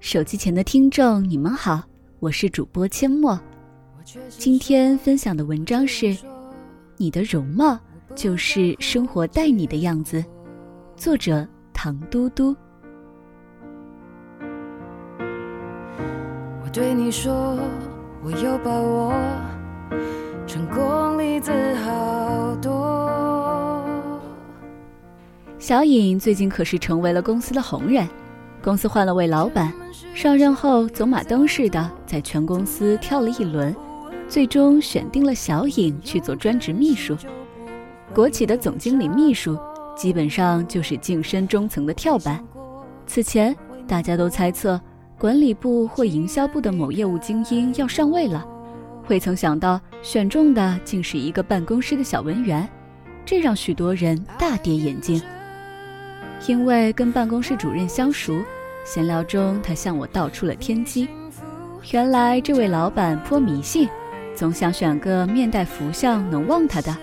[0.00, 1.82] 手机前的听众，你们好，
[2.20, 3.38] 我是主播阡陌。
[4.30, 6.06] 今天分享的文章是
[6.96, 7.78] 《你的容貌
[8.14, 10.16] 就是生活待你的样子》，
[10.96, 12.56] 作者唐嘟嘟。
[15.18, 17.58] 我对你说，
[18.24, 19.12] 我有把握，
[20.46, 21.52] 成功例子
[21.84, 23.86] 好多。
[25.58, 28.08] 小颖最近可是成为了公司的红人。
[28.62, 29.72] 公司换了位老板，
[30.14, 33.74] 上任后走马灯似的在全公司跳了一轮，
[34.28, 37.16] 最终选定了小颖去做专职秘书。
[38.14, 39.58] 国企的总经理秘书
[39.96, 42.44] 基本上就是晋升中层的跳板。
[43.06, 44.80] 此前大家都猜测
[45.18, 48.46] 管理部或营销部的某业务精英要上位了，
[49.08, 52.68] 未曾想到选中的竟是一个办公室的小文员，
[53.24, 55.20] 这让许多人大跌眼镜。
[56.46, 58.42] 因为跟办公室主任相熟，
[58.84, 61.08] 闲聊中他向我道出了天机。
[61.92, 63.88] 原来这位老板颇迷信，
[64.34, 66.96] 总想选个面带福相、能旺他的。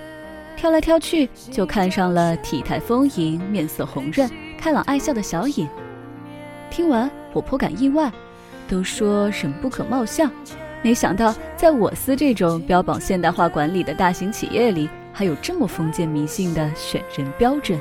[0.55, 4.29] 挑来挑去，就看上了体态丰盈、面色红润、
[4.59, 5.67] 开朗爱笑的小颖。
[6.71, 8.11] 听完，我颇感意外。
[8.67, 10.29] 都说人不可貌相，
[10.81, 17.79] 没想到在我司这种标榜现代化管理的大型企业里，还有这么封建迷信的选人标准。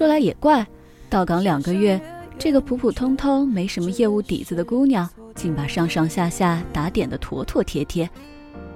[0.00, 0.66] 说来也怪，
[1.10, 2.00] 到岗两个月，
[2.38, 8.08] 这个普普通通、没什么业务底子的姑娘，竟把上上下下打点的妥妥帖帖。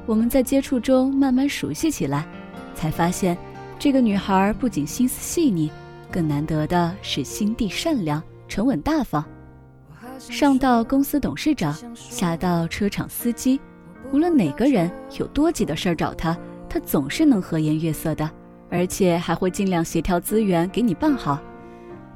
[0.05, 2.27] 我们在接触中慢慢熟悉起来，
[2.75, 3.39] 才发现，
[3.79, 5.71] 这个女孩不仅心思细腻，
[6.11, 9.25] 更难得的是心地善良、沉稳大方。
[10.19, 13.59] 上到公司董事长，下到车厂司机，
[14.13, 16.37] 无论哪个人有多急的事儿找她，
[16.69, 18.31] 她总是能和颜悦色的。
[18.75, 21.39] 而且还会尽量协调资源给你办好，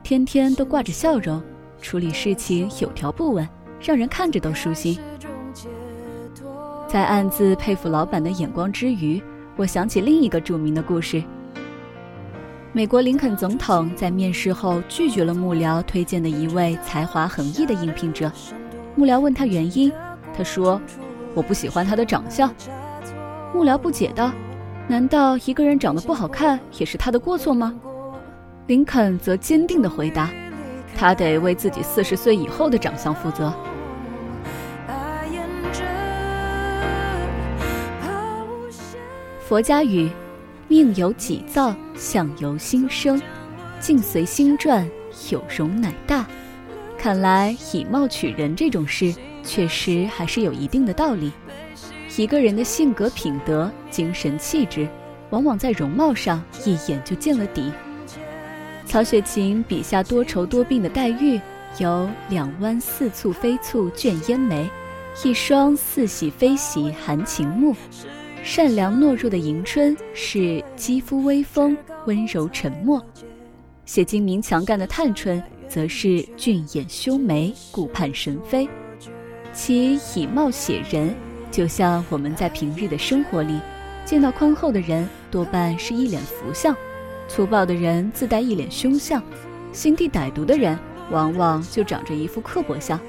[0.03, 1.41] 天天都挂着笑容，
[1.81, 3.49] 处理事情有条不紊，
[3.81, 4.99] 让人看着都舒心。
[6.89, 9.23] 在暗自佩服老板的眼光之余，
[9.55, 11.23] 我想起另一个著名的故事：
[12.73, 18.33] 美国林肯总统在面试后拒绝了幕僚推荐的一位才华横溢的应聘者。
[18.97, 19.93] 幕僚问他原因，
[20.37, 20.81] 他说
[21.37, 22.53] ：“我不喜欢他的长相。”
[23.55, 24.33] 幕僚不解道。
[24.89, 27.75] 难道一个人长得不好看也是他的过错吗？
[28.67, 30.31] 林肯则坚定地回答
[30.97, 33.53] ：“他得为自己四十岁以后的长相负责。”
[39.47, 40.11] 佛家语
[40.69, 43.21] ：“命由己造，相由心生，
[43.81, 44.89] 境随心转，
[45.31, 46.27] 有容乃大。”
[46.99, 51.31] 看来以貌取人这种事，确实还是有一定的道理。
[52.19, 54.89] 一个人的性格、品德、精神气质，
[55.31, 57.73] 往往在容貌上一眼就见了底。
[58.85, 61.41] 曹雪芹笔下多愁多病的黛玉，
[61.79, 64.69] 有两弯似蹙非蹙卷烟眉，
[65.23, 67.73] 一双似喜非喜含情目；
[68.43, 72.99] 善良懦弱的迎春是肌肤微风，温柔沉默；
[73.85, 78.69] 写精明强干的探春，则是俊眼修眉，顾盼神飞。
[79.53, 81.15] 其以貌写人。
[81.51, 83.59] 就像我们在平日的生活里，
[84.05, 86.75] 见到宽厚的人，多半是一脸福相；
[87.27, 89.21] 粗暴的人自带一脸凶相；
[89.73, 90.79] 心地歹毒的人，
[91.11, 93.01] 往往就长着一副刻薄相。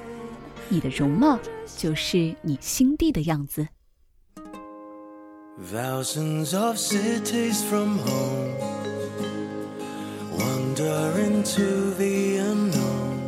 [0.68, 1.38] 你的容貌，
[1.78, 3.68] 就是你心地的样子。
[5.74, 8.54] Thousands of cities from home
[10.38, 13.20] wander into the unknown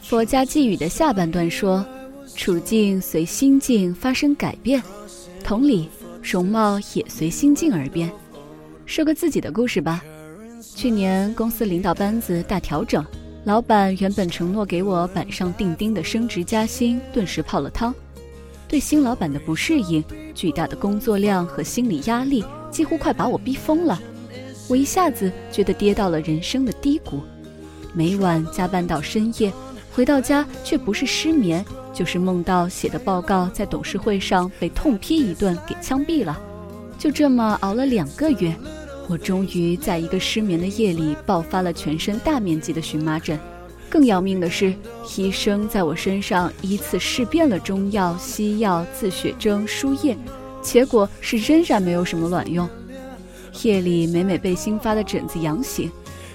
[0.00, 1.84] 佛家寄语的下半段说。
[2.34, 4.82] 处境随心境发生改变，
[5.44, 5.88] 同理，
[6.22, 8.10] 容貌也随心境而变。
[8.86, 10.02] 说个自己的故事吧。
[10.74, 13.04] 去年公司领导班子大调整，
[13.44, 17.94] 老板原本承诺给我板上钉钉的升职加薪，顿时泡了汤。
[18.68, 20.02] 对新老板的不适应、
[20.34, 24.00] 巨大的工作量和心理压力，几乎快把我逼疯了。
[24.68, 27.20] 我一下子觉得跌到了人生的低谷，
[27.92, 29.52] 每晚加班到深夜，
[29.94, 31.64] 回到家却不是失眠。
[31.94, 36.40] 就是梦到写的报告在董事会上被痛批一顿，给枪毙了。
[36.98, 38.56] 就这么熬了两个月，
[39.08, 43.38] 我终于在一个失眠的夜里爆发了全身大面积的荨麻疹。
[43.90, 44.74] 更要命的是，
[45.18, 50.16] 医生在我身上依次试遍了中药、西药、自血针、输液，
[50.62, 52.66] 结果是仍然没有什么卵用。
[53.62, 55.90] 夜里每每被新发的疹子痒醒，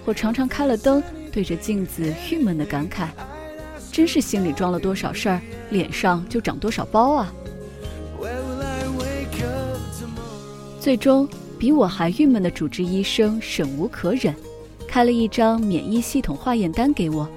[0.06, 1.02] 我常常开了灯，
[1.32, 3.08] 对着镜子郁闷地感慨。
[3.98, 5.42] 真是心里装了多少事儿，
[5.72, 7.34] 脸上就长多少包啊！
[10.80, 11.28] 最终，
[11.58, 14.36] 比我还郁闷的主治医生忍无可忍，
[14.88, 17.28] 开了一张免疫系统化验单给我。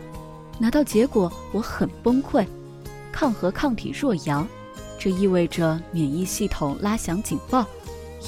[0.58, 2.44] 拿到结果，我很崩溃，
[3.10, 4.46] 抗核抗体弱阳，
[4.98, 7.64] 这意味着免疫系统拉响警报。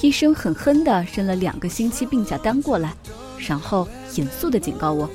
[0.01, 2.95] 医生狠狠地扔了两个星期病假单过来，
[3.37, 5.07] 然后严肃地警告我：“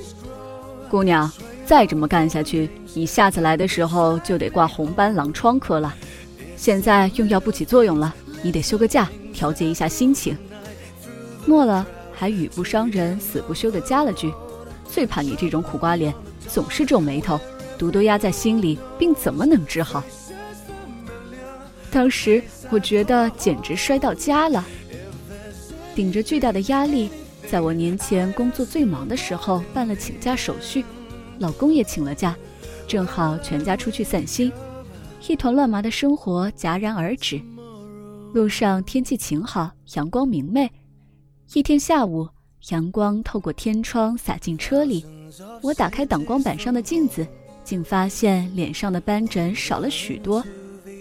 [0.89, 1.29] 姑娘，
[1.69, 5.93] 再这么干下去，你下次来的时候就得挂红斑狼疮科了。
[6.57, 8.11] 现在用药不起作用了，
[8.41, 10.35] 你得休个假，调节一下心情。”
[11.45, 14.33] 末了，还语不伤人死不休地加了句
[14.89, 16.11] ：“最怕你这种苦瓜脸。”
[16.49, 17.39] 总是皱眉头，
[17.77, 20.03] 毒都压在心里，病怎么能治好？
[21.91, 22.41] 当时
[22.71, 24.65] 我觉得简直摔到家了。
[25.93, 27.11] 顶着巨大的压力，
[27.47, 30.83] 在我年前工作最忙的时候办了请假手续，
[31.39, 32.35] 老公也请了假，
[32.87, 34.51] 正好全家出去散心，
[35.27, 37.41] 一团乱麻的生活戛然而止。
[38.33, 40.69] 路上天气晴好，阳光明媚。
[41.53, 42.27] 一天下午，
[42.69, 45.05] 阳光透过天窗洒进车里。
[45.61, 47.25] 我打开挡光板上的镜子，
[47.63, 50.43] 竟发现脸上的斑疹少了许多。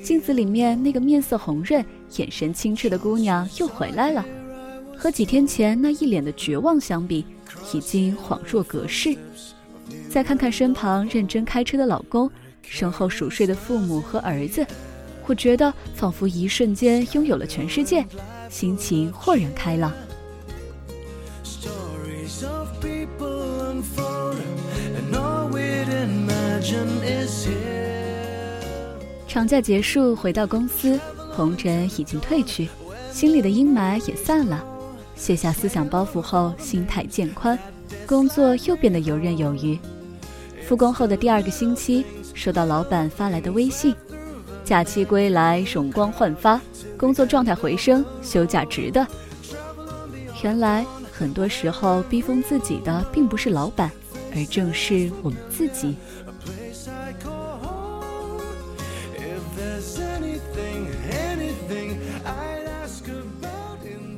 [0.02, 1.84] 镜子里面那个面色红润、
[2.16, 4.24] 眼神清澈的姑娘又回来了，
[4.96, 7.26] 和几天前那一脸的绝望相比，
[7.74, 9.16] 已经恍若隔世。
[10.10, 12.30] 再看看身旁认真开车的老公，
[12.62, 14.66] 身后熟睡的父母和儿子，
[15.26, 18.04] 我觉得仿佛一瞬间拥有了全世界，
[18.48, 19.92] 心情豁然开朗。
[29.26, 30.98] 长假结束，回到公司，
[31.32, 32.68] 红尘已经褪去，
[33.12, 34.64] 心里的阴霾也散了。
[35.14, 37.58] 卸下思想包袱后，心态渐宽，
[38.06, 39.78] 工作又变得游刃有余。
[40.66, 42.04] 复工后的第二个星期，
[42.34, 43.94] 收到老板发来的微信：
[44.64, 46.60] 假期归来，容光焕发，
[46.96, 49.06] 工作状态回升，休假值得。
[50.42, 53.90] 原来很多时候，逼疯自己的并不是老板。
[54.36, 55.96] 而正是我们自己。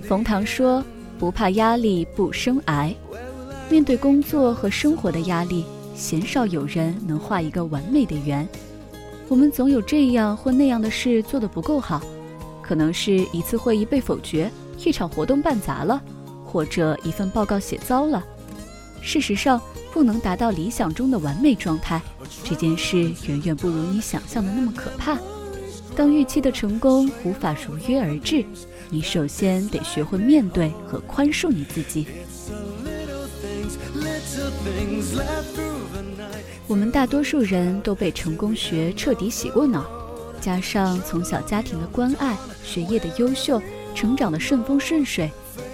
[0.02, 0.84] 冯唐说
[1.16, 2.92] ：“不怕压力不生癌。”
[3.70, 5.64] 面对工作和生活的压力，
[5.94, 8.46] 鲜少有人能画一个完美的圆。
[9.28, 12.02] 我们总有这样或那样的事做得不够好，
[12.60, 14.50] 可能是一次会议被否决，
[14.84, 16.02] 一场活动办砸了，
[16.44, 18.22] 或者一份报告写糟了。
[19.00, 19.60] 事实上。
[19.92, 22.00] 不能达到理想中的完美状态，
[22.44, 25.18] 这件事远远不如你想象的那么可怕。
[25.96, 28.44] 当预期的成功无法如约而至，
[28.88, 32.06] 你首先得学会面对和宽恕你自己。
[36.66, 39.84] 我们大多数人都被成功学彻底洗过脑，
[40.40, 43.60] 加上从小家庭的关爱、学业的优秀、
[43.94, 45.30] 成长的顺风顺水，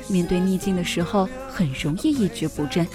[0.09, 2.87] 面对逆境的时候很容易一蹶不振。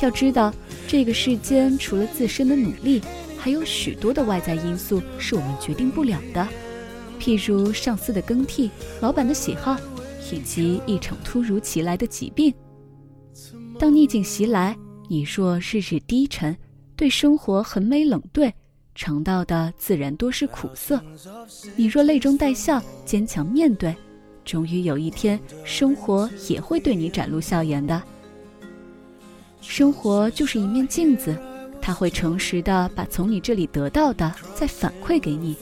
[0.00, 0.52] 要知道，
[0.88, 3.02] 这个世间除了自身的努力，
[3.36, 6.48] 还有许多的外在因素是我们决定不了的，
[7.20, 9.76] 譬如上司的更替、老板的喜好，
[10.32, 12.54] 以及一场突如其来的疾病。
[13.78, 14.74] 当逆境袭来，
[15.12, 16.56] 你若日日低沉，
[16.94, 18.54] 对生活横眉冷对，
[18.94, 21.00] 尝到的自然多是苦涩；
[21.74, 23.92] 你若泪中带笑，坚强面对，
[24.44, 28.00] 终于有一天，生活也会对你展露笑颜的。
[29.60, 31.36] 生活就是一面镜子，
[31.82, 35.56] 它会诚实的把从你这里得到的再反馈给你。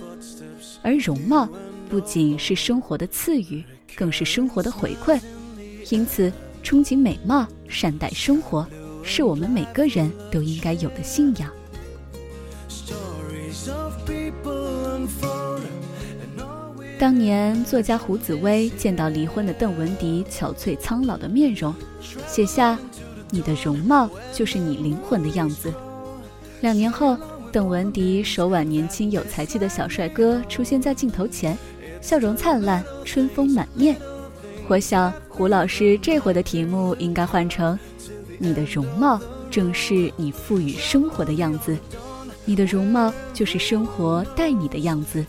[0.83, 1.49] 而容貌
[1.89, 3.65] 不仅是生活的赐予，
[3.97, 5.19] 更是生活的回馈。
[5.89, 6.31] 因此，
[6.63, 8.69] 憧憬美貌、善待生活，
[9.03, 11.51] 是我们每个人都应该有的信仰。
[16.99, 21.75] 当年作家胡紫薇见到离婚的邓文迪憔悴苍老的面容，
[22.27, 22.79] 写下。
[23.31, 25.71] 你的容貌就是你灵魂的样子。
[26.63, 27.15] 两年后，
[27.53, 31.57] 邓文迪手挽年轻有才气的小帅哥出现在镜头前，
[32.01, 33.97] 笑容灿烂，春风满面。
[34.67, 37.79] 我想，胡老师这回的题目应该换成：
[38.39, 41.77] 你的容貌正是你赋予生活的样子，
[42.45, 45.25] 你的容貌就是生活待你的样子。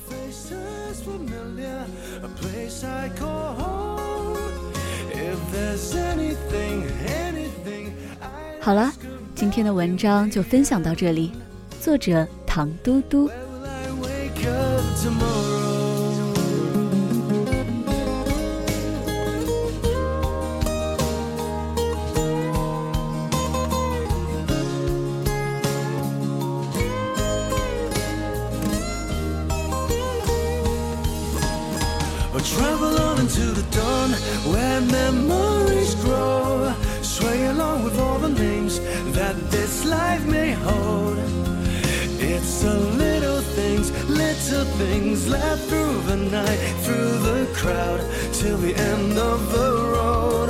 [8.59, 8.91] 好了，
[9.35, 11.31] 今天的文章就分享到这里。
[11.81, 13.29] 作者唐嘟嘟。
[40.63, 41.17] Hold.
[42.21, 48.01] It's the little things, little things left through the night, through the crowd,
[48.33, 50.49] till the end of the road.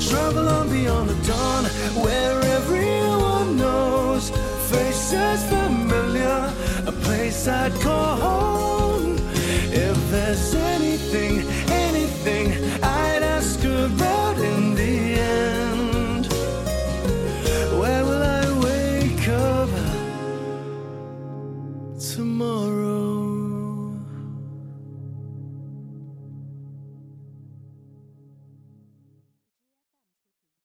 [0.00, 1.64] Travel on beyond the dawn,
[2.04, 4.30] where everyone knows.
[4.70, 6.52] Faces familiar,
[6.86, 9.16] a place I'd call home.
[9.72, 10.59] If there's